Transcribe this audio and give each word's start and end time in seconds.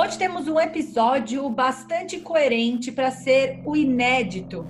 Hoje 0.00 0.16
temos 0.16 0.46
um 0.46 0.60
episódio 0.60 1.50
bastante 1.50 2.20
coerente 2.20 2.92
para 2.92 3.10
ser 3.10 3.60
o 3.64 3.74
inédito 3.74 4.64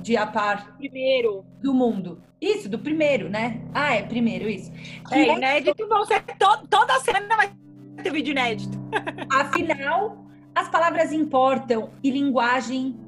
de 0.00 0.16
a 0.16 0.26
par 0.26 0.78
primeiro 0.78 1.44
do 1.60 1.74
mundo. 1.74 2.22
Isso, 2.40 2.70
do 2.70 2.78
primeiro, 2.78 3.28
né? 3.28 3.60
Ah, 3.74 3.96
é 3.96 4.02
primeiro, 4.02 4.48
isso. 4.48 4.72
Que 5.06 5.14
é, 5.14 5.36
inédito, 5.36 5.86
vão 5.86 6.06
ser 6.06 6.22
to 6.22 6.66
toda 6.70 6.98
semana 7.00 7.36
vai 7.36 7.52
ter 8.02 8.10
vídeo 8.10 8.30
inédito. 8.30 8.78
Afinal, 9.30 10.24
as 10.54 10.70
palavras 10.70 11.12
importam 11.12 11.90
e 12.02 12.10
linguagem 12.10 12.98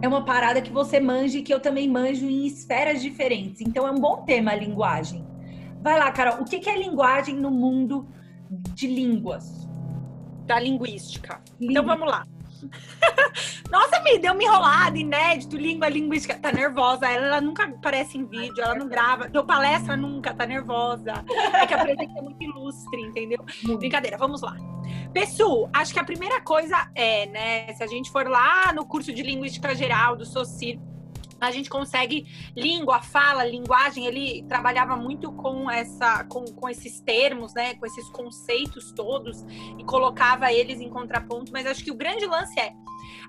é 0.00 0.06
uma 0.06 0.24
parada 0.24 0.62
que 0.62 0.70
você 0.70 1.00
manja 1.00 1.38
e 1.38 1.42
que 1.42 1.52
eu 1.52 1.58
também 1.58 1.88
manjo 1.88 2.24
em 2.24 2.46
esferas 2.46 3.02
diferentes. 3.02 3.60
Então 3.62 3.84
é 3.84 3.90
um 3.90 3.98
bom 3.98 4.22
tema 4.22 4.52
a 4.52 4.54
linguagem. 4.54 5.26
Vai 5.82 5.98
lá, 5.98 6.12
Carol, 6.12 6.42
o 6.42 6.44
que 6.44 6.70
é 6.70 6.78
linguagem 6.78 7.34
no 7.34 7.50
mundo 7.50 8.06
de 8.48 8.86
línguas? 8.86 9.73
Da 10.44 10.58
linguística. 10.58 11.40
Então 11.60 11.84
vamos 11.84 12.08
lá. 12.08 12.26
Nossa, 13.70 14.00
me 14.02 14.18
deu 14.18 14.32
uma 14.32 14.42
enrolada, 14.42 14.98
inédito, 14.98 15.56
língua 15.56 15.88
linguística. 15.88 16.34
Tá 16.38 16.52
nervosa. 16.52 17.06
Ela, 17.06 17.26
ela, 17.26 17.40
nunca 17.40 17.64
aparece 17.64 18.16
em 18.16 18.24
vídeo, 18.24 18.62
ela 18.62 18.74
não 18.74 18.88
grava. 18.88 19.28
Deu 19.28 19.44
palestra 19.44 19.96
nunca, 19.96 20.32
tá 20.32 20.46
nervosa. 20.46 21.24
É 21.54 21.66
que 21.66 21.74
a 21.74 21.82
presença 21.82 22.18
é 22.18 22.22
muito 22.22 22.42
ilustre, 22.42 23.02
entendeu? 23.02 23.44
Brincadeira, 23.78 24.16
vamos 24.16 24.42
lá. 24.42 24.56
Pessoal, 25.12 25.68
acho 25.72 25.92
que 25.92 26.00
a 26.00 26.04
primeira 26.04 26.40
coisa 26.40 26.90
é, 26.94 27.26
né? 27.26 27.72
Se 27.74 27.82
a 27.82 27.86
gente 27.86 28.10
for 28.10 28.28
lá 28.28 28.72
no 28.72 28.86
curso 28.86 29.12
de 29.12 29.22
linguística 29.22 29.74
geral 29.74 30.16
do 30.16 30.24
SOCIR, 30.24 30.78
a 31.40 31.50
gente 31.50 31.68
consegue 31.68 32.26
língua, 32.56 33.00
fala, 33.02 33.44
linguagem, 33.44 34.06
ele 34.06 34.44
trabalhava 34.48 34.96
muito 34.96 35.32
com 35.32 35.70
essa 35.70 36.24
com, 36.24 36.44
com 36.44 36.68
esses 36.68 37.00
termos, 37.00 37.54
né, 37.54 37.74
com 37.74 37.86
esses 37.86 38.08
conceitos 38.10 38.92
todos 38.92 39.44
e 39.78 39.84
colocava 39.84 40.52
eles 40.52 40.80
em 40.80 40.88
contraponto, 40.88 41.52
mas 41.52 41.66
acho 41.66 41.84
que 41.84 41.90
o 41.90 41.96
grande 41.96 42.26
lance 42.26 42.58
é 42.58 42.72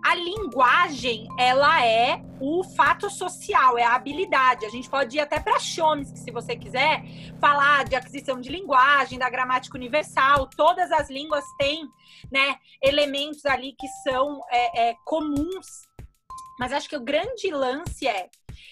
a 0.04 0.16
linguagem, 0.16 1.28
ela 1.38 1.84
é 1.84 2.24
o 2.40 2.64
fato 2.64 3.10
social, 3.10 3.78
é 3.78 3.84
a 3.84 3.96
habilidade. 3.96 4.66
A 4.66 4.70
gente 4.70 4.90
pode 4.90 5.18
ir 5.18 5.20
até 5.20 5.40
para 5.40 5.60
Chomsky, 5.60 6.20
se 6.20 6.32
você 6.32 6.56
quiser, 6.56 7.04
falar 7.40 7.86
de 7.86 7.96
aquisição 7.96 8.40
de 8.40 8.50
linguagem, 8.50 9.18
da 9.18 9.30
gramática 9.30 9.78
universal. 9.78 10.48
Todas 10.56 10.92
as 10.92 11.10
línguas 11.10 11.44
têm, 11.58 11.88
né, 12.32 12.58
elementos 12.82 13.46
ali 13.46 13.74
que 13.74 13.88
são 14.04 14.42
é, 14.52 14.90
é, 14.90 14.96
comuns 15.06 15.88
mas 16.60 16.72
acho 16.72 16.90
que 16.90 16.98
o 16.98 17.04
grande 17.04 17.50
lance 17.52 18.08
é 18.08 18.30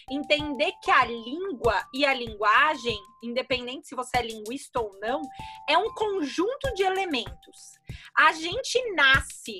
entender 0.09 0.71
que 0.83 0.91
a 0.91 1.05
língua 1.05 1.81
e 1.93 2.05
a 2.05 2.13
linguagem, 2.13 2.97
independente 3.23 3.87
se 3.87 3.95
você 3.95 4.17
é 4.17 4.21
linguista 4.21 4.79
ou 4.79 4.97
não, 5.01 5.21
é 5.69 5.77
um 5.77 5.93
conjunto 5.93 6.73
de 6.75 6.83
elementos. 6.83 7.79
A 8.17 8.31
gente 8.33 8.79
nasce 8.93 9.59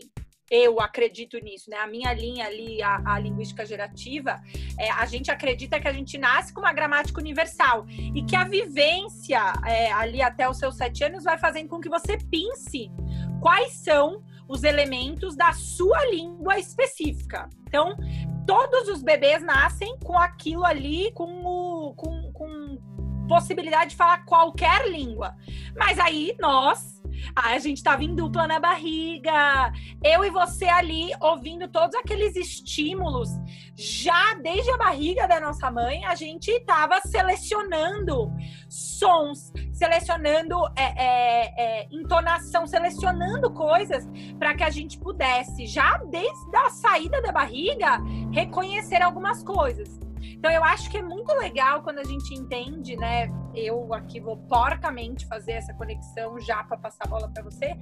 eu 0.52 0.80
acredito 0.80 1.40
nisso, 1.40 1.68
né? 1.68 1.78
A 1.78 1.88
minha 1.88 2.14
linha 2.14 2.46
ali, 2.46 2.80
a, 2.80 3.02
a 3.06 3.18
linguística 3.18 3.66
gerativa, 3.66 4.40
é, 4.78 4.92
a 4.92 5.06
gente 5.08 5.32
acredita 5.32 5.80
que 5.80 5.88
a 5.88 5.92
gente 5.92 6.16
nasce 6.16 6.54
com 6.54 6.60
uma 6.60 6.72
gramática 6.72 7.20
universal 7.20 7.88
e 7.90 8.24
que 8.24 8.36
a 8.36 8.44
vivência 8.44 9.42
é, 9.66 9.92
ali 9.92 10.22
até 10.22 10.48
os 10.48 10.60
seus 10.60 10.76
sete 10.76 11.04
anos 11.04 11.24
vai 11.24 11.40
fazendo 11.40 11.70
com 11.70 11.80
que 11.80 11.90
você 11.90 12.18
pense 12.30 12.92
quais 13.42 13.72
são 13.74 14.24
os 14.48 14.64
elementos 14.64 15.36
da 15.36 15.54
sua 15.54 16.06
língua 16.10 16.58
específica. 16.58 17.50
Então, 17.68 17.96
todos 18.46 18.88
os 18.88 19.02
bebês 19.02 19.44
nascem 19.44 19.98
com 20.00 20.18
aquilo 20.18 20.66
ali, 20.66 21.12
com, 21.14 21.44
o, 21.46 21.94
com, 21.96 22.32
com 22.34 22.78
possibilidade 23.28 23.92
de 23.92 23.96
falar 23.96 24.26
qualquer 24.26 24.90
língua. 24.90 25.36
Mas 25.76 26.00
aí 26.00 26.36
nós 26.40 26.93
a 27.36 27.58
gente 27.60 27.78
estava 27.78 28.04
em 28.04 28.16
dupla 28.16 28.48
na 28.48 28.60
barriga, 28.60 29.72
eu 30.04 30.24
e 30.24 30.30
você 30.30 30.66
ali 30.66 31.10
ouvindo 31.20 31.68
todos 31.68 31.96
aqueles 31.96 32.36
estímulos. 32.36 33.30
Já 33.76 34.36
desde 34.36 34.70
a 34.72 34.78
barriga 34.78 35.28
da 35.28 35.40
nossa 35.40 35.70
mãe, 35.72 36.06
a 36.06 36.16
gente 36.16 36.50
estava 36.50 37.00
selecionando 37.02 38.32
sons, 38.70 39.52
selecionando 39.72 40.56
é, 40.76 40.84
é, 40.84 41.54
é, 41.58 41.88
entonação, 41.92 42.68
selecionando 42.68 43.52
coisas 43.52 44.08
para 44.38 44.54
que 44.54 44.64
a 44.64 44.70
gente 44.70 44.98
pudesse, 45.00 45.66
já 45.66 45.98
desde 46.10 46.56
a 46.56 46.70
saída 46.70 47.22
da 47.22 47.32
barriga, 47.32 48.00
reconhecer 48.32 49.02
algumas 49.02 49.44
coisas. 49.44 50.04
Então 50.24 50.52
eu 50.52 50.64
acho 50.64 50.90
que 50.90 50.98
é 50.98 51.02
muito 51.02 51.32
legal 51.34 51.82
quando 51.84 52.00
a 52.00 52.04
gente 52.04 52.34
entende, 52.34 52.96
né? 52.96 53.30
Eu 53.54 53.94
aqui 53.94 54.20
vou 54.20 54.38
porcamente 54.38 55.26
fazer 55.28 55.54
essa 55.54 55.74
conexão 55.74 56.40
já 56.40 56.64
para 56.64 56.78
passar 56.78 57.06
a 57.06 57.10
bola 57.10 57.30
para 57.30 57.44
você, 57.44 57.76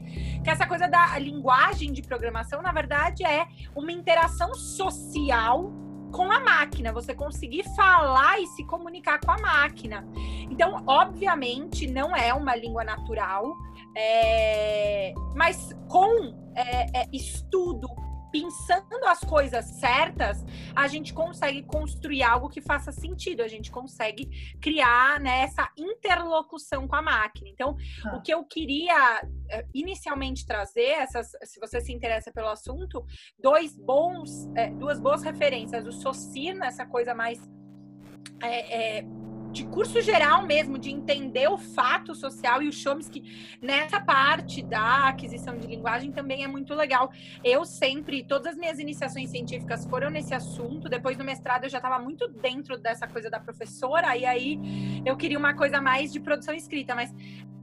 que 0.44 0.50
essa 0.50 0.68
coisa 0.68 0.88
da 0.88 1.18
linguagem 1.18 1.91
de 1.94 2.02
programação, 2.02 2.62
na 2.62 2.72
verdade, 2.72 3.24
é 3.24 3.47
uma 3.75 3.91
interação 3.91 4.53
social 4.53 5.72
com 6.12 6.29
a 6.29 6.40
máquina, 6.41 6.91
você 6.91 7.16
conseguir 7.16 7.63
falar 7.75 8.40
e 8.40 8.46
se 8.47 8.63
comunicar 8.66 9.19
com 9.19 9.31
a 9.31 9.38
máquina. 9.38 10.06
Então, 10.50 10.84
obviamente, 10.85 11.88
não 11.88 12.16
é 12.16 12.34
uma 12.34 12.56
língua 12.56 12.84
natural, 12.84 13.56
é... 13.96 15.13
mas 15.35 15.73
com 15.88 16.35
é, 16.56 17.02
é, 17.02 17.08
estudo, 17.13 17.88
pensando 18.31 19.06
as 19.06 19.19
coisas 19.19 19.66
certas, 19.66 20.44
a 20.75 20.88
gente 20.88 21.14
consegue 21.14 21.64
construir 21.64 22.24
algo 22.24 22.50
que 22.50 22.62
faça 22.62 22.92
sentido, 22.92 23.42
a 23.42 23.47
gente 23.47 23.69
consegue 23.69 24.56
criar 24.62 25.19
né, 25.19 25.42
essa 25.42 25.69
interlocução 25.78 26.88
com 26.88 26.96
a 26.96 27.02
máquina. 27.02 27.50
Então, 27.50 27.75
ah. 28.06 28.16
o 28.16 28.22
que 28.22 28.34
eu 28.34 28.44
queria 28.44 29.22
eh, 29.50 29.66
inicialmente 29.74 30.46
trazer, 30.46 30.91
essas, 30.91 31.31
se 31.44 31.59
você 31.59 31.81
se 31.81 31.91
interessa 31.91 32.31
pelo 32.31 32.47
assunto, 32.47 33.06
dois 33.40 33.75
bons, 33.78 34.47
é, 34.56 34.70
duas 34.72 35.00
boas 35.00 35.24
referências, 35.24 35.86
o 35.86 35.91
Socir, 35.91 36.53
nessa 36.53 36.86
coisa 36.86 37.14
mais 37.14 37.40
é, 38.41 38.97
é, 39.00 39.06
de 39.52 39.66
curso 39.66 40.02
geral 40.02 40.46
mesmo, 40.46 40.78
de 40.78 40.90
entender 40.90 41.48
o 41.50 41.58
fato 41.58 42.16
social 42.16 42.62
e 42.62 42.70
o 42.70 42.74
Chomsky 42.74 43.58
nessa 43.62 44.00
parte 44.00 44.62
da 44.62 45.10
aquisição 45.10 45.58
de 45.58 45.68
linguagem 45.68 46.12
também 46.12 46.44
é 46.44 46.48
muito 46.48 46.74
legal. 46.74 47.12
Eu 47.44 47.66
sempre, 47.66 48.24
todas 48.24 48.54
as 48.54 48.58
minhas 48.58 48.80
iniciações 48.80 49.30
científicas 49.30 49.86
foram 49.86 50.10
nesse 50.10 50.34
assunto. 50.34 50.88
Depois 50.88 51.18
do 51.18 51.24
mestrado 51.24 51.66
eu 51.66 51.70
já 51.70 51.78
estava 51.78 52.00
muito 52.00 52.28
dentro 52.28 52.78
dessa 52.78 53.08
coisa 53.08 53.30
da 53.30 53.40
professora 53.40 54.16
e 54.16 54.26
aí 54.26 54.60
eu 55.06 55.18
queria 55.18 55.38
uma 55.38 55.54
coisa 55.54 55.82
mais 55.82 56.14
de 56.14 56.20
produção 56.20 56.54
escrita, 56.54 56.96
mas 56.96 57.14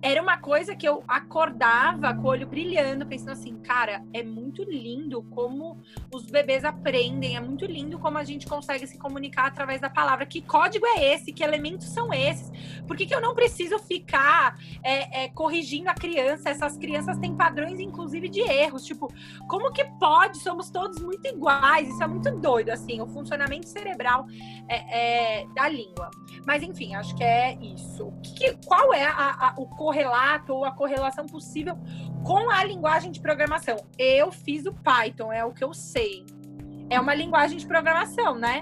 era 0.01 0.23
uma 0.23 0.39
coisa 0.39 0.77
que 0.77 0.89
eu 0.89 1.03
acordava 1.09 2.15
com 2.15 2.23
o 2.23 2.27
olho 2.27 2.47
brilhando, 2.47 3.05
pensando 3.05 3.33
assim, 3.33 3.57
cara, 3.57 4.05
é 4.13 4.23
muito 4.23 4.63
lindo 4.63 5.23
como 5.31 5.83
os 6.13 6.31
bebês 6.31 6.65
aprendem, 6.65 7.37
é 7.37 7.41
muito 7.41 7.65
lindo 7.65 7.99
como 7.99 8.17
a 8.17 8.25
gente 8.25 8.47
consegue 8.47 8.87
se 8.87 8.97
comunicar 8.97 9.47
através 9.47 9.81
da 9.81 9.91
palavra. 9.91 10.25
Que 10.25 10.41
código 10.41 10.87
é 10.87 11.15
esse? 11.15 11.33
Que 11.33 11.43
elementos 11.43 11.89
são 11.89 12.13
esses? 12.13 12.51
Por 12.87 12.97
que, 12.97 13.07
que 13.07 13.15
eu 13.15 13.21
não 13.21 13.35
preciso 13.35 13.79
ficar 13.81 14.57
é, 14.85 15.25
é, 15.25 15.29
corrigindo 15.31 15.91
a 15.91 15.95
criança? 15.95 16.49
Essas 16.49 16.77
crianças 16.77 17.19
têm 17.19 17.35
padrões, 17.35 17.81
inclusive, 17.81 18.29
de 18.29 18.41
erros. 18.41 18.85
Tipo, 18.85 19.13
como 19.49 19.73
que 19.73 19.85
pode? 19.99 20.39
Somos 20.39 20.71
todos 20.71 21.01
muito 21.01 21.27
iguais. 21.27 21.89
Isso 21.89 22.03
é 22.03 22.07
muito 22.07 22.31
doido, 22.37 22.71
assim, 22.71 23.01
o 23.01 23.07
funcionamento 23.09 23.69
cerebral 23.69 24.27
é, 24.69 25.41
é 25.41 25.47
da 25.55 25.69
língua. 25.69 26.11
Mas, 26.47 26.63
enfim, 26.63 26.95
acho 26.95 27.17
que 27.17 27.25
é 27.25 27.59
isso. 27.61 28.13
Que, 28.23 28.57
qual 28.65 28.95
é 28.95 29.05
a, 29.05 29.49
a, 29.49 29.55
o 29.59 29.67
correlato 29.89 30.53
ou 30.53 30.67
a 30.67 30.71
correlação 30.71 31.25
possível 31.25 31.75
com 32.23 32.51
a 32.51 32.63
linguagem 32.63 33.11
de 33.11 33.21
programação. 33.21 33.79
Eu 33.99 34.31
fiz 34.31 34.67
o 34.67 34.75
Python, 34.75 35.33
é 35.33 35.43
o 35.43 35.51
que 35.51 35.65
eu 35.65 35.73
sei. 35.73 36.27
É 36.91 37.01
uma 37.01 37.15
linguagem 37.15 37.57
de 37.57 37.67
programação, 37.67 38.35
né? 38.35 38.61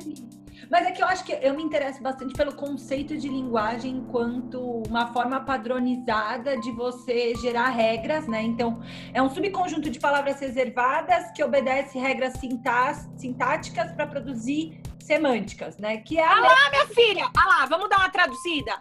Mas 0.71 0.87
é 0.87 0.93
que 0.93 1.03
eu 1.03 1.07
acho 1.07 1.25
que 1.25 1.33
eu 1.33 1.53
me 1.55 1.65
interesso 1.65 2.01
bastante 2.01 2.33
pelo 2.33 2.55
conceito 2.55 3.17
de 3.17 3.29
linguagem 3.29 3.97
enquanto 3.97 4.83
uma 4.89 5.13
forma 5.13 5.41
padronizada 5.41 6.57
de 6.61 6.71
você 6.71 7.35
gerar 7.41 7.71
regras, 7.71 8.29
né? 8.29 8.43
Então, 8.43 8.81
é 9.13 9.21
um 9.21 9.29
subconjunto 9.29 9.91
de 9.91 9.99
palavras 9.99 10.39
reservadas 10.39 11.33
que 11.33 11.43
obedece 11.43 11.99
regras 11.99 12.35
sintáticas 13.17 13.93
para 13.93 14.07
produzir 14.07 14.81
semânticas, 15.07 15.79
né? 15.79 15.99
Que 15.99 16.19
é 16.19 16.25
a... 16.25 16.33
Ah 16.33 16.41
lá, 16.41 16.71
minha 16.71 16.87
filha! 16.89 17.31
Ah 17.37 17.47
lá, 17.47 17.67
vamos 17.67 17.89
dar 17.89 17.99
uma 17.99 18.11
traduzida. 18.11 18.73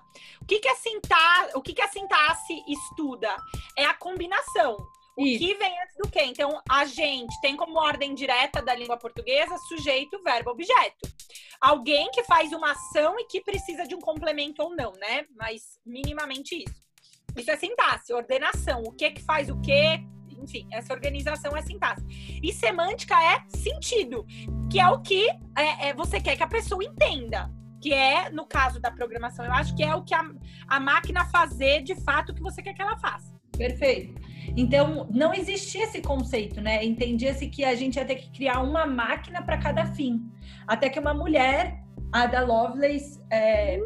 O 0.42 0.46
que, 0.46 0.60
que, 0.60 0.68
a, 0.68 0.76
sinta... 0.76 1.16
o 1.56 1.62
que, 1.62 1.74
que 1.74 1.82
a 1.82 1.88
sintaxe 1.88 2.64
estuda? 2.68 3.36
É 3.78 3.86
a 3.86 3.94
combinação. 3.94 4.78
O 5.18 5.26
Isso. 5.26 5.40
que 5.40 5.56
vem 5.56 5.82
antes 5.82 5.96
do 5.98 6.10
que? 6.10 6.22
Então, 6.22 6.62
a 6.70 6.86
gente 6.86 7.40
tem 7.40 7.56
como 7.56 7.80
ordem 7.80 8.14
direta 8.14 8.62
da 8.62 8.76
língua 8.76 8.98
portuguesa 8.98 9.58
sujeito, 9.60 10.22
verbo, 10.22 10.52
objeto. 10.52 11.08
Alguém 11.62 12.12
que 12.12 12.24
faz 12.26 12.52
uma 12.52 12.72
ação 12.72 13.18
e 13.18 13.24
que 13.26 13.42
precisa 13.42 13.88
de 13.88 13.96
um 13.96 14.02
complemento 14.02 14.62
ou 14.62 14.76
não, 14.76 14.92
né? 14.94 15.26
Mas 15.36 15.80
minimamente 15.86 16.58
isso. 16.58 16.86
Isso 17.38 17.52
é 17.52 17.58
sintaxe, 17.58 18.14
ordenação. 18.14 18.84
O 18.84 18.92
que 18.92 19.12
que 19.12 19.22
faz 19.22 19.50
o 19.50 19.60
que, 19.62 20.06
enfim, 20.46 20.68
essa 20.72 20.94
organização 20.94 21.56
é 21.58 21.62
sintaxe. 21.62 22.06
E 22.42 22.54
semântica 22.54 23.16
é 23.22 23.44
sentido, 23.50 24.26
que 24.72 24.80
é 24.80 24.88
o 24.88 25.00
que 25.00 25.28
é, 25.58 25.90
é, 25.90 25.94
você 25.94 26.22
quer 26.22 26.38
que 26.38 26.44
a 26.44 26.48
pessoa 26.48 26.84
entenda. 26.84 27.52
Que 27.82 27.94
é, 27.94 28.30
no 28.30 28.48
caso 28.48 28.80
da 28.80 28.90
programação, 28.90 29.46
eu 29.46 29.52
acho 29.52 29.76
que 29.76 29.84
é 29.84 29.94
o 29.94 30.04
que 30.04 30.14
a, 30.14 30.24
a 30.68 30.80
máquina 30.80 31.26
fazer 31.26 31.84
de 31.84 31.96
fato 31.96 32.32
o 32.32 32.36
que 32.36 32.42
você 32.42 32.62
quer 32.62 32.74
que 32.74 32.82
ela 32.82 32.98
faça. 32.98 33.36
Perfeito. 33.58 34.22
Então, 34.56 35.08
não 35.12 35.34
existia 35.34 35.84
esse 35.84 36.02
conceito, 36.02 36.62
né? 36.62 36.84
Entendia-se 36.84 37.48
que 37.48 37.64
a 37.64 37.76
gente 37.76 37.96
ia 37.96 38.06
ter 38.06 38.16
que 38.16 38.32
criar 38.32 38.62
uma 38.62 38.86
máquina 38.86 39.42
para 39.42 39.58
cada 39.58 39.86
fim. 39.88 40.24
Até 40.68 40.90
que 40.90 41.00
uma 41.00 41.14
mulher, 41.14 41.84
a 42.12 42.26
da 42.26 42.42
Lovelace, 42.44 43.22
é, 43.32 43.80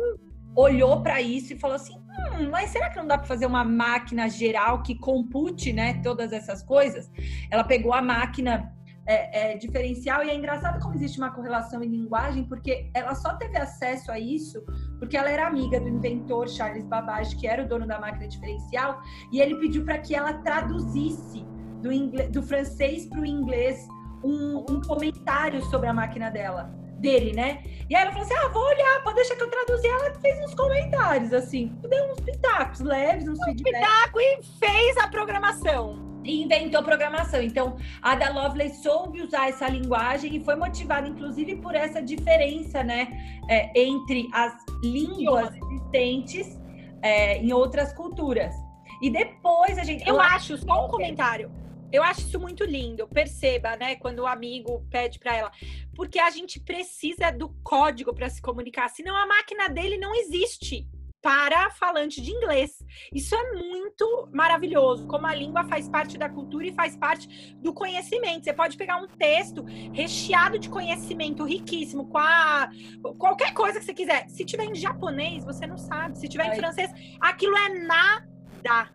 olhou 0.55 1.01
para 1.01 1.21
isso 1.21 1.53
e 1.53 1.59
falou 1.59 1.75
assim: 1.75 1.95
hum, 2.19 2.49
mas 2.51 2.69
será 2.69 2.89
que 2.89 2.97
não 2.97 3.07
dá 3.07 3.17
para 3.17 3.27
fazer 3.27 3.45
uma 3.45 3.63
máquina 3.63 4.29
geral 4.29 4.81
que 4.81 4.95
compute, 4.95 5.73
né, 5.73 6.01
todas 6.01 6.31
essas 6.31 6.61
coisas? 6.63 7.09
Ela 7.49 7.63
pegou 7.63 7.93
a 7.93 8.01
máquina 8.01 8.73
é, 9.05 9.53
é, 9.53 9.57
diferencial 9.57 10.23
e 10.23 10.29
é 10.29 10.35
engraçado 10.35 10.79
como 10.79 10.93
existe 10.93 11.17
uma 11.17 11.31
correlação 11.31 11.81
em 11.81 11.87
linguagem, 11.87 12.43
porque 12.43 12.91
ela 12.93 13.15
só 13.15 13.33
teve 13.35 13.57
acesso 13.57 14.11
a 14.11 14.19
isso 14.19 14.63
porque 14.99 15.17
ela 15.17 15.31
era 15.31 15.47
amiga 15.47 15.79
do 15.79 15.87
inventor 15.87 16.47
Charles 16.47 16.85
Babbage, 16.85 17.35
que 17.37 17.47
era 17.47 17.63
o 17.63 17.67
dono 17.67 17.87
da 17.87 17.99
máquina 17.99 18.27
diferencial, 18.27 19.01
e 19.31 19.41
ele 19.41 19.55
pediu 19.55 19.83
para 19.83 19.97
que 19.97 20.13
ela 20.13 20.33
traduzisse 20.33 21.43
do, 21.81 21.91
inglês, 21.91 22.29
do 22.29 22.43
francês 22.43 23.07
para 23.07 23.21
o 23.21 23.25
inglês 23.25 23.87
um, 24.23 24.65
um 24.69 24.81
comentário 24.81 25.61
sobre 25.63 25.87
a 25.87 25.93
máquina 25.93 26.29
dela 26.29 26.77
dele, 26.99 27.33
né? 27.33 27.63
E 27.89 27.95
aí 27.95 28.03
ela 28.03 28.11
falou 28.11 28.25
assim: 28.25 28.35
ah, 28.35 28.47
vou 28.49 28.63
olhar, 28.63 29.03
pode 29.03 29.15
deixar 29.15 29.35
que 29.35 29.43
eu 29.43 29.49
traduzi. 29.49 29.87
Ela 29.87 30.13
fez 30.15 30.39
uns 30.43 30.53
comentários, 30.53 31.33
assim, 31.33 31.75
deu 31.81 32.11
uns 32.11 32.19
pitacos 32.19 32.79
leves, 32.81 33.27
uns 33.27 33.39
um 33.39 33.43
feedbacks. 33.43 33.79
Pitaco 33.79 34.19
e 34.19 34.43
fez 34.59 34.97
a 34.97 35.07
programação. 35.07 36.09
E 36.23 36.43
inventou 36.43 36.83
programação. 36.83 37.41
Então, 37.41 37.77
a 38.01 38.13
da 38.13 38.29
Lovelace 38.29 38.83
soube 38.83 39.21
usar 39.21 39.49
essa 39.49 39.67
linguagem 39.69 40.35
e 40.35 40.43
foi 40.43 40.55
motivada, 40.55 41.07
inclusive, 41.07 41.55
por 41.55 41.73
essa 41.73 42.01
diferença, 42.01 42.83
né, 42.83 43.07
é, 43.49 43.71
entre 43.79 44.27
as 44.33 44.53
línguas 44.83 45.49
existentes 45.55 46.59
é, 47.01 47.37
em 47.37 47.53
outras 47.53 47.93
culturas. 47.93 48.53
E 49.01 49.09
depois 49.09 49.77
a 49.77 49.83
gente. 49.83 50.07
Eu 50.07 50.19
acho, 50.19 50.57
só 50.57 50.85
um 50.85 50.89
comentário. 50.89 51.49
Eu 51.91 52.03
acho 52.03 52.21
isso 52.21 52.39
muito 52.39 52.63
lindo. 52.63 53.07
Perceba, 53.07 53.75
né, 53.75 53.95
quando 53.95 54.19
o 54.19 54.27
amigo 54.27 54.85
pede 54.89 55.19
para 55.19 55.35
ela, 55.35 55.51
porque 55.95 56.19
a 56.19 56.29
gente 56.29 56.59
precisa 56.59 57.31
do 57.31 57.49
código 57.63 58.13
para 58.13 58.29
se 58.29 58.41
comunicar, 58.41 58.89
senão 58.89 59.15
a 59.15 59.25
máquina 59.25 59.67
dele 59.69 59.97
não 59.97 60.13
existe 60.15 60.87
para 61.21 61.69
falante 61.71 62.21
de 62.21 62.31
inglês. 62.31 62.77
Isso 63.13 63.35
é 63.35 63.51
muito 63.51 64.29
maravilhoso, 64.33 65.05
como 65.07 65.27
a 65.27 65.35
língua 65.35 65.65
faz 65.65 65.89
parte 65.89 66.17
da 66.17 66.29
cultura 66.29 66.67
e 66.67 66.73
faz 66.73 66.95
parte 66.95 67.53
do 67.55 67.73
conhecimento. 67.73 68.45
Você 68.45 68.53
pode 68.53 68.77
pegar 68.77 68.97
um 68.97 69.07
texto 69.07 69.63
recheado 69.91 70.57
de 70.57 70.69
conhecimento 70.69 71.43
riquíssimo, 71.43 72.07
com 72.07 72.17
a 72.17 72.69
qualquer 73.17 73.53
coisa 73.53 73.79
que 73.79 73.85
você 73.85 73.93
quiser. 73.93 74.29
Se 74.29 74.45
tiver 74.45 74.65
em 74.65 74.75
japonês, 74.75 75.43
você 75.43 75.67
não 75.67 75.77
sabe. 75.77 76.17
Se 76.17 76.27
tiver 76.27 76.53
em 76.53 76.55
francês, 76.55 76.89
aquilo 77.19 77.57
é 77.57 77.79
nada. 77.79 78.89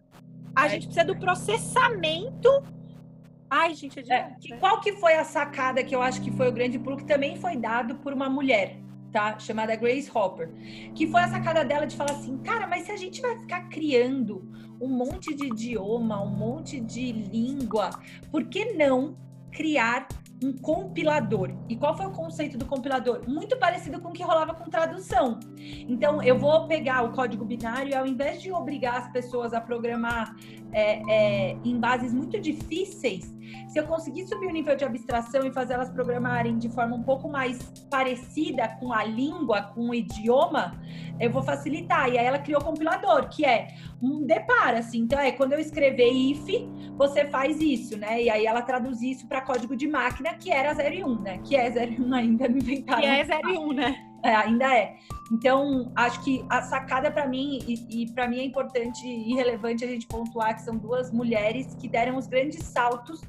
A 0.57 0.69
gente 0.69 0.87
precisa 0.87 1.05
do 1.05 1.19
processamento 1.19 2.49
Ai, 3.51 3.75
gente, 3.75 4.01
é, 4.11 4.15
é 4.15 4.37
é, 4.51 4.57
Qual 4.57 4.81
que 4.81 4.93
foi 4.93 5.15
a 5.15 5.25
sacada 5.25 5.83
que 5.85 5.95
eu 5.95 6.03
acho 6.03 6.21
que 6.21 6.31
foi 6.31 6.49
o 6.49 6.53
grande 6.53 6.79
pulo 6.79 6.97
que 6.97 7.05
também 7.05 7.37
foi 7.37 7.57
dado 7.57 7.97
por 7.97 8.13
uma 8.13 8.29
mulher, 8.29 8.79
tá? 9.13 9.39
Chamada 9.39 9.77
Grace 9.77 10.11
Hopper. 10.13 10.51
Que 10.95 11.07
foi 11.07 11.21
a 11.21 11.29
sacada 11.29 11.65
dela 11.65 11.87
de 11.87 11.97
falar 11.97 12.13
assim, 12.13 12.39
cara, 12.39 12.67
mas 12.67 12.85
se 12.87 12.93
a 12.93 12.97
gente 12.97 13.21
vai 13.21 13.39
ficar 13.39 13.69
criando 13.69 14.49
um 14.81 14.89
monte 14.89 15.35
de 15.35 15.47
idioma, 15.47 16.23
um 16.23 16.31
monte 16.31 16.81
de 16.81 17.13
língua, 17.13 17.91
por 18.31 18.45
que 18.45 18.73
não 18.75 19.17
criar 19.53 20.09
um 20.43 20.53
compilador. 20.53 21.51
E 21.69 21.77
qual 21.77 21.97
foi 21.97 22.07
o 22.07 22.11
conceito 22.11 22.59
do 22.59 22.67
compilador? 22.67 23.23
Muito 23.29 23.57
parecido 23.59 24.01
com 24.01 24.09
o 24.09 24.13
que 24.13 24.23
rolava 24.23 24.55
com 24.55 24.69
tradução. 24.69 25.39
Então, 25.89 26.23
eu 26.23 26.39
vou 26.39 26.67
pegar 26.67 27.03
o 27.03 27.13
código 27.13 27.45
binário 27.45 27.91
e 27.91 27.95
ao 27.95 28.07
invés 28.07 28.43
de 28.43 28.53
obrigar 28.53 28.97
as 28.97 29.13
pessoas 29.13 29.55
a 29.55 29.61
programar 29.61 30.37
é, 30.73 31.03
é, 31.11 31.57
em 31.65 31.79
bases 31.79 32.13
muito 32.13 32.39
difíceis, 32.41 33.35
se 33.69 33.79
eu 33.79 33.87
conseguir 33.87 34.27
subir 34.27 34.47
o 34.47 34.51
nível 34.51 34.77
de 34.77 34.85
abstração 34.85 35.45
e 35.47 35.53
fazer 35.53 35.75
elas 35.75 35.91
programarem 35.91 36.59
de 36.59 36.69
forma 36.69 36.95
um 36.97 37.03
pouco 37.03 37.29
mais 37.29 37.59
parecida 37.91 38.69
com 38.81 38.93
a 38.93 39.05
língua, 39.05 39.63
com 39.75 39.91
o 39.91 39.95
idioma, 39.95 40.81
eu 41.21 41.31
vou 41.31 41.43
facilitar. 41.43 42.09
E 42.09 42.19
aí 42.19 42.27
ela 42.27 42.39
criou 42.39 42.61
o 42.61 42.65
compilador, 42.65 43.29
que 43.29 43.45
é 43.45 43.69
um 44.03 44.25
depara, 44.25 44.79
assim. 44.79 45.01
Então, 45.01 45.19
é 45.19 45.33
quando 45.33 45.53
eu 45.53 45.59
escrever 45.59 46.11
if, 46.11 46.47
você 46.97 47.27
faz 47.27 47.61
isso, 47.61 47.97
né? 47.97 48.23
E 48.23 48.31
aí 48.31 48.47
ela 48.47 48.63
traduz 48.63 49.03
isso 49.03 49.27
para 49.27 49.41
código 49.41 49.77
de 49.77 49.89
máquina, 49.89 50.24
que 50.33 50.51
era 50.51 50.73
0 50.73 50.95
e 50.95 51.05
1, 51.05 51.21
né? 51.21 51.39
Que 51.45 51.57
é 51.57 51.71
0 51.71 51.93
e 51.93 52.01
1 52.01 52.15
ainda, 52.15 52.49
me 52.49 52.61
inventaram. 52.61 53.01
Que 53.01 53.07
é 53.07 53.25
0 53.25 53.51
e 53.51 53.59
1, 53.59 53.73
né? 53.75 54.11
É, 54.25 54.35
ainda 54.35 54.75
é. 54.75 54.97
Então, 55.31 55.93
acho 55.95 56.23
que 56.25 56.45
a 56.49 56.63
sacada 56.63 57.11
para 57.11 57.29
mim, 57.29 57.59
e, 57.67 58.05
e 58.05 58.13
para 58.15 58.27
mim 58.27 58.39
é 58.39 58.45
importante 58.45 59.07
e 59.07 59.35
relevante 59.35 59.85
a 59.85 59.89
gente 59.89 60.07
pontuar 60.07 60.55
que 60.55 60.63
são 60.63 60.79
duas 60.79 61.13
mulheres 61.13 61.75
que 61.75 61.89
deram 61.89 62.17
os 62.17 62.27
grandes 62.27 62.65
saltos 62.65 63.21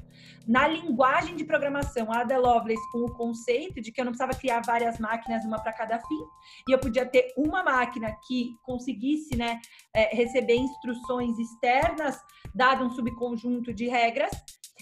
na 0.46 0.68
linguagem 0.68 1.34
de 1.34 1.44
programação, 1.44 2.12
a 2.12 2.20
Ada 2.20 2.38
Lovelace 2.38 2.90
com 2.92 2.98
o 2.98 3.12
conceito 3.12 3.80
de 3.80 3.90
que 3.90 4.00
eu 4.00 4.04
não 4.04 4.12
precisava 4.12 4.38
criar 4.38 4.60
várias 4.64 4.98
máquinas, 4.98 5.44
uma 5.44 5.60
para 5.60 5.72
cada 5.72 5.98
fim, 5.98 6.20
e 6.68 6.72
eu 6.72 6.78
podia 6.78 7.04
ter 7.04 7.32
uma 7.36 7.64
máquina 7.64 8.16
que 8.26 8.54
conseguisse 8.62 9.36
né, 9.36 9.60
é, 9.92 10.14
receber 10.14 10.54
instruções 10.54 11.36
externas, 11.36 12.16
dado 12.54 12.84
um 12.84 12.90
subconjunto 12.90 13.74
de 13.74 13.88
regras. 13.88 14.30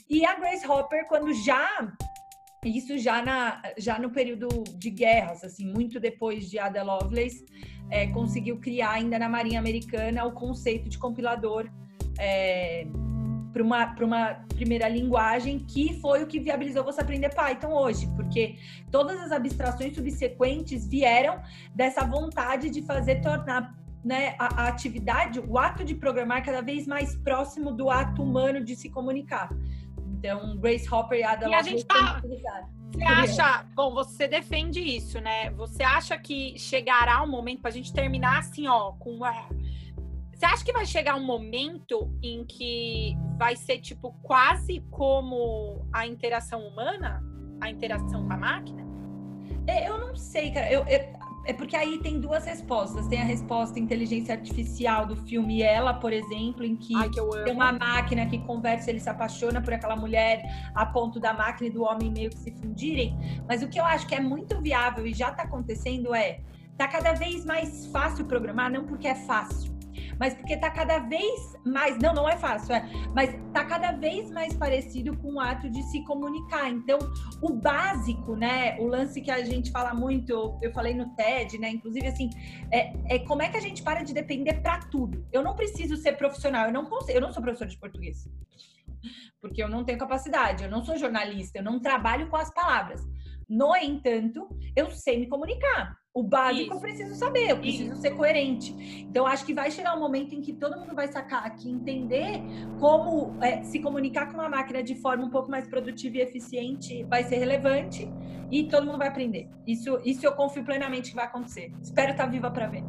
E 0.08 0.24
a 0.24 0.34
Grace 0.34 0.66
Hopper, 0.66 1.06
quando 1.06 1.32
já 1.32 1.92
isso 2.64 2.96
já, 2.98 3.22
na, 3.22 3.60
já 3.76 3.98
no 3.98 4.10
período 4.10 4.48
de 4.78 4.90
guerras, 4.90 5.44
assim, 5.44 5.66
muito 5.70 6.00
depois 6.00 6.48
de 6.48 6.58
Ada 6.58 6.82
Lovelace, 6.82 7.44
é, 7.90 8.06
conseguiu 8.06 8.58
criar 8.58 8.92
ainda 8.92 9.18
na 9.18 9.28
Marinha 9.28 9.58
Americana 9.58 10.24
o 10.24 10.32
conceito 10.32 10.88
de 10.88 10.98
compilador 10.98 11.68
é, 12.18 12.86
para 13.52 13.62
uma, 13.62 13.94
uma 14.00 14.34
primeira 14.54 14.88
linguagem, 14.88 15.58
que 15.58 16.00
foi 16.00 16.22
o 16.22 16.26
que 16.26 16.40
viabilizou 16.40 16.82
você 16.82 17.00
aprender 17.00 17.32
Python 17.34 17.72
hoje, 17.72 18.08
porque 18.16 18.56
todas 18.90 19.20
as 19.20 19.30
abstrações 19.30 19.94
subsequentes 19.94 20.86
vieram 20.86 21.40
dessa 21.74 22.04
vontade 22.04 22.70
de 22.70 22.82
fazer 22.82 23.20
tornar 23.20 23.74
né, 24.04 24.34
a, 24.38 24.62
a, 24.62 24.68
atividade, 24.68 25.40
o 25.40 25.58
ato 25.58 25.84
de 25.84 25.94
programar 25.94 26.44
cada 26.44 26.60
vez 26.60 26.86
mais 26.86 27.14
próximo 27.16 27.72
do 27.72 27.88
ato 27.90 28.22
humano 28.22 28.62
de 28.62 28.76
se 28.76 28.90
comunicar. 28.90 29.48
Então, 30.24 30.56
Grace 30.56 30.88
Hopper 30.90 31.18
e 31.18 31.22
Ada 31.22 31.48
E 31.50 31.54
a 31.54 31.62
gente 31.62 31.84
tá... 31.84 32.22
Você 32.22 33.04
acha, 33.04 33.66
bom, 33.74 33.92
você 33.92 34.26
defende 34.26 34.80
isso, 34.80 35.20
né? 35.20 35.50
Você 35.50 35.82
acha 35.82 36.16
que 36.16 36.58
chegará 36.58 37.22
um 37.22 37.28
momento 37.28 37.60
para 37.60 37.70
a 37.70 37.72
gente 37.72 37.92
terminar 37.92 38.38
assim, 38.38 38.66
ó, 38.68 38.92
com 38.92 39.18
você 39.18 40.46
acha 40.46 40.64
que 40.64 40.72
vai 40.72 40.86
chegar 40.86 41.16
um 41.16 41.24
momento 41.24 42.10
em 42.22 42.44
que 42.44 43.16
vai 43.36 43.56
ser 43.56 43.80
tipo 43.80 44.12
quase 44.22 44.80
como 44.90 45.86
a 45.92 46.06
interação 46.06 46.60
humana, 46.66 47.22
a 47.60 47.68
interação 47.68 48.26
com 48.26 48.32
a 48.32 48.36
máquina? 48.36 48.84
É, 49.66 49.88
eu 49.88 49.98
não 49.98 50.14
sei, 50.14 50.52
cara. 50.52 50.70
Eu, 50.70 50.84
eu, 50.86 51.00
é 51.44 51.52
porque 51.52 51.76
aí 51.76 51.98
tem 51.98 52.20
duas 52.20 52.44
respostas. 52.44 53.06
Tem 53.06 53.20
a 53.20 53.24
resposta 53.24 53.78
inteligência 53.78 54.34
artificial 54.34 55.06
do 55.06 55.16
filme 55.16 55.62
Ela, 55.62 55.94
por 55.94 56.12
exemplo, 56.12 56.64
em 56.64 56.76
que, 56.76 56.94
Ai, 56.96 57.08
que 57.08 57.20
tem 57.44 57.52
uma 57.52 57.72
máquina 57.72 58.26
que 58.26 58.38
conversa, 58.40 58.90
ele 58.90 59.00
se 59.00 59.08
apaixona 59.08 59.60
por 59.60 59.72
aquela 59.72 59.96
mulher 59.96 60.42
a 60.74 60.86
ponto 60.86 61.20
da 61.20 61.32
máquina 61.32 61.68
e 61.68 61.70
do 61.70 61.82
homem 61.82 62.10
meio 62.10 62.30
que 62.30 62.38
se 62.38 62.50
fundirem. 62.52 63.16
Mas 63.48 63.62
o 63.62 63.68
que 63.68 63.78
eu 63.78 63.84
acho 63.84 64.06
que 64.06 64.14
é 64.14 64.20
muito 64.20 64.60
viável 64.60 65.06
e 65.06 65.12
já 65.12 65.30
está 65.30 65.42
acontecendo 65.42 66.14
é 66.14 66.40
tá 66.76 66.88
cada 66.88 67.12
vez 67.12 67.44
mais 67.44 67.86
fácil 67.86 68.24
programar, 68.24 68.70
não 68.70 68.84
porque 68.84 69.06
é 69.06 69.14
fácil, 69.14 69.73
mas 70.18 70.34
porque 70.34 70.56
tá 70.56 70.70
cada 70.70 70.98
vez 70.98 71.54
mais, 71.64 71.98
não, 71.98 72.14
não 72.14 72.28
é 72.28 72.36
fácil, 72.36 72.74
é, 72.74 72.88
mas 73.14 73.34
tá 73.52 73.64
cada 73.64 73.92
vez 73.92 74.30
mais 74.30 74.54
parecido 74.54 75.16
com 75.16 75.34
o 75.34 75.40
ato 75.40 75.68
de 75.70 75.82
se 75.84 76.02
comunicar. 76.04 76.70
Então, 76.70 76.98
o 77.42 77.52
básico, 77.52 78.36
né, 78.36 78.76
o 78.78 78.86
lance 78.86 79.20
que 79.20 79.30
a 79.30 79.44
gente 79.44 79.70
fala 79.70 79.94
muito, 79.94 80.58
eu 80.62 80.72
falei 80.72 80.94
no 80.94 81.14
TED, 81.14 81.58
né, 81.58 81.70
inclusive 81.70 82.06
assim, 82.06 82.30
é, 82.70 82.92
é 83.16 83.18
como 83.20 83.42
é 83.42 83.48
que 83.48 83.56
a 83.56 83.60
gente 83.60 83.82
para 83.82 84.02
de 84.02 84.12
depender 84.12 84.54
para 84.54 84.80
tudo. 84.80 85.26
Eu 85.32 85.42
não 85.42 85.54
preciso 85.54 85.96
ser 85.96 86.16
profissional, 86.16 86.66
eu 86.66 86.72
não 86.72 86.86
consigo, 86.86 87.18
eu 87.18 87.22
não 87.22 87.32
sou 87.32 87.42
professora 87.42 87.70
de 87.70 87.78
português. 87.78 88.28
Porque 89.40 89.62
eu 89.62 89.68
não 89.68 89.84
tenho 89.84 89.98
capacidade, 89.98 90.64
eu 90.64 90.70
não 90.70 90.82
sou 90.84 90.96
jornalista, 90.96 91.58
eu 91.58 91.62
não 91.62 91.80
trabalho 91.80 92.28
com 92.28 92.36
as 92.36 92.52
palavras. 92.52 93.02
No 93.48 93.76
entanto, 93.76 94.48
eu 94.74 94.90
sei 94.90 95.18
me 95.18 95.28
comunicar. 95.28 95.96
O 96.14 96.22
básico 96.22 96.62
Isso. 96.62 96.72
eu 96.74 96.80
preciso 96.80 97.14
saber, 97.16 97.50
eu 97.50 97.58
preciso 97.58 97.92
Isso. 97.94 98.00
ser 98.00 98.12
coerente. 98.12 98.72
Então, 99.00 99.26
acho 99.26 99.44
que 99.44 99.52
vai 99.52 99.68
chegar 99.68 99.96
um 99.96 99.98
momento 99.98 100.32
em 100.32 100.40
que 100.40 100.52
todo 100.52 100.78
mundo 100.78 100.94
vai 100.94 101.08
sacar 101.08 101.44
aqui, 101.44 101.68
entender 101.68 102.40
como 102.78 103.34
é, 103.42 103.64
se 103.64 103.80
comunicar 103.80 104.26
com 104.28 104.34
uma 104.34 104.48
máquina 104.48 104.80
de 104.80 104.94
forma 104.94 105.24
um 105.24 105.28
pouco 105.30 105.50
mais 105.50 105.66
produtiva 105.66 106.18
e 106.18 106.20
eficiente 106.20 107.02
vai 107.02 107.24
ser 107.24 107.38
relevante 107.38 108.08
e 108.48 108.62
todo 108.62 108.86
mundo 108.86 108.98
vai 108.98 109.08
aprender. 109.08 109.48
Isso, 109.66 110.00
isso 110.04 110.24
eu 110.24 110.30
confio 110.30 110.62
plenamente 110.64 111.10
que 111.10 111.16
vai 111.16 111.24
acontecer. 111.24 111.72
Espero 111.82 112.12
estar 112.12 112.26
viva 112.26 112.48
para 112.48 112.68
ver. 112.68 112.84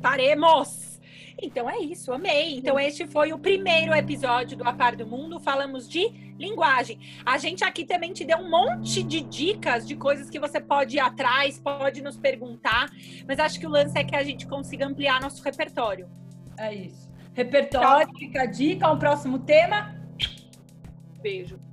Faremos! 0.00 0.98
Então 1.40 1.68
é 1.68 1.78
isso, 1.78 2.12
amei. 2.12 2.56
Então 2.56 2.80
este 2.80 3.06
foi 3.06 3.32
o 3.32 3.38
primeiro 3.38 3.94
episódio 3.94 4.56
do 4.56 4.66
A 4.66 4.72
Par 4.72 4.96
do 4.96 5.06
Mundo. 5.06 5.38
Falamos 5.38 5.86
de 5.86 6.27
linguagem. 6.38 6.98
A 7.26 7.36
gente 7.36 7.64
aqui 7.64 7.84
também 7.84 8.12
te 8.12 8.24
deu 8.24 8.38
um 8.38 8.48
monte 8.48 9.02
de 9.02 9.20
dicas 9.20 9.86
de 9.86 9.96
coisas 9.96 10.30
que 10.30 10.38
você 10.38 10.60
pode 10.60 10.96
ir 10.96 11.00
atrás, 11.00 11.58
pode 11.58 12.00
nos 12.00 12.16
perguntar. 12.16 12.90
Mas 13.26 13.38
acho 13.38 13.58
que 13.58 13.66
o 13.66 13.70
lance 13.70 13.98
é 13.98 14.04
que 14.04 14.16
a 14.16 14.22
gente 14.22 14.46
consiga 14.46 14.86
ampliar 14.86 15.20
nosso 15.20 15.42
repertório. 15.42 16.08
É 16.56 16.74
isso. 16.74 17.08
repertório, 17.34 18.08
fica 18.16 18.42
a 18.42 18.46
dica. 18.46 18.90
Um 18.90 18.98
próximo 18.98 19.38
tema. 19.38 19.94
Beijo. 21.20 21.67